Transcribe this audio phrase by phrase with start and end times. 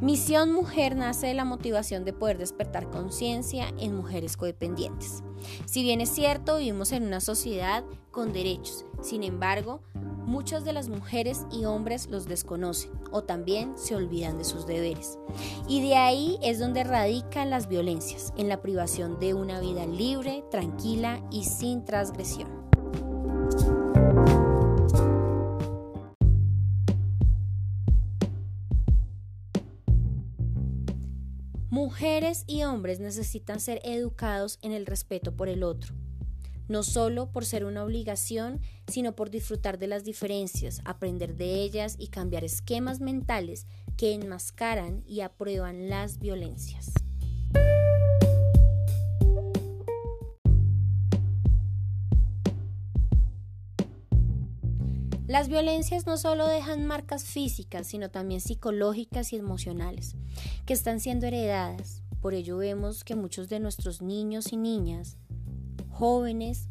[0.00, 5.22] Misión Mujer nace de la motivación de poder despertar conciencia en mujeres codependientes.
[5.66, 9.82] Si bien es cierto, vivimos en una sociedad con derechos, sin embargo,
[10.24, 15.18] muchas de las mujeres y hombres los desconocen o también se olvidan de sus deberes.
[15.68, 20.44] Y de ahí es donde radican las violencias, en la privación de una vida libre,
[20.50, 22.59] tranquila y sin transgresión.
[31.70, 35.94] Mujeres y hombres necesitan ser educados en el respeto por el otro,
[36.66, 41.94] no solo por ser una obligación, sino por disfrutar de las diferencias, aprender de ellas
[41.96, 46.92] y cambiar esquemas mentales que enmascaran y aprueban las violencias.
[55.30, 60.16] Las violencias no solo dejan marcas físicas, sino también psicológicas y emocionales,
[60.66, 62.02] que están siendo heredadas.
[62.20, 65.18] Por ello vemos que muchos de nuestros niños y niñas,
[65.88, 66.68] jóvenes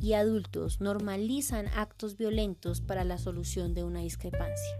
[0.00, 4.78] y adultos normalizan actos violentos para la solución de una discrepancia.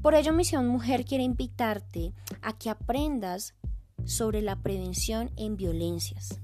[0.00, 3.54] Por ello Misión Mujer quiere invitarte a que aprendas
[4.04, 6.40] sobre la prevención en violencias.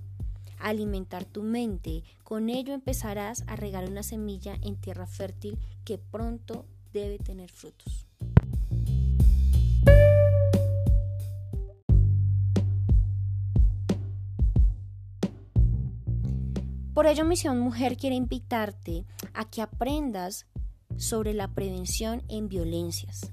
[0.58, 6.64] Alimentar tu mente, con ello empezarás a regar una semilla en tierra fértil que pronto
[6.92, 8.06] debe tener frutos.
[16.94, 20.46] Por ello Misión Mujer quiere invitarte a que aprendas
[20.96, 23.32] sobre la prevención en violencias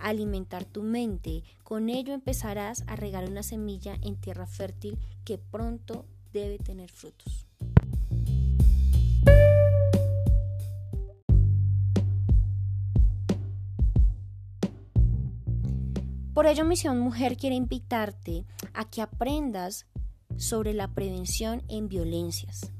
[0.00, 1.42] alimentar tu mente.
[1.62, 7.46] Con ello empezarás a regar una semilla en tierra fértil que pronto debe tener frutos.
[16.34, 19.86] Por ello Misión Mujer quiere invitarte a que aprendas
[20.38, 22.72] sobre la prevención en violencias.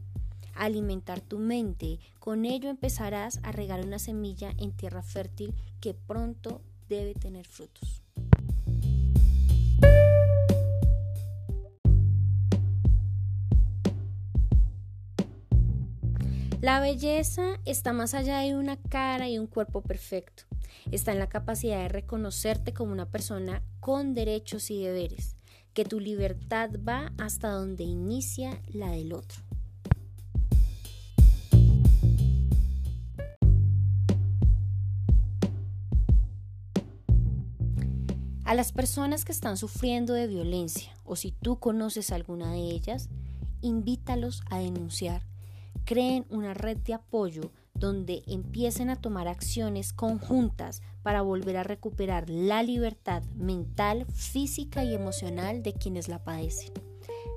[0.55, 6.63] Alimentar tu mente, con ello empezarás a regar una semilla en tierra fértil que pronto
[6.91, 8.03] debe tener frutos.
[16.61, 20.43] La belleza está más allá de una cara y un cuerpo perfecto.
[20.91, 25.37] Está en la capacidad de reconocerte como una persona con derechos y deberes,
[25.73, 29.50] que tu libertad va hasta donde inicia la del otro.
[38.51, 43.09] A las personas que están sufriendo de violencia o si tú conoces alguna de ellas,
[43.61, 45.23] invítalos a denunciar.
[45.85, 52.29] Creen una red de apoyo donde empiecen a tomar acciones conjuntas para volver a recuperar
[52.29, 56.73] la libertad mental, física y emocional de quienes la padecen.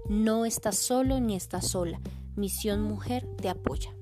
[0.10, 2.02] No estás solo ni estás sola.
[2.36, 3.94] Misión Mujer te apoya.